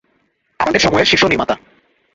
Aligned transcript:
আমাদের 0.59 0.81
সময়ের 0.81 1.05
শীর্ষ 1.05 1.23
নির্মাতা। 1.25 1.55